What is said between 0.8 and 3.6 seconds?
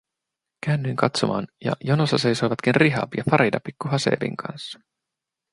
katsomaan, ja jonossa seisoivatkin Rihab ja Farida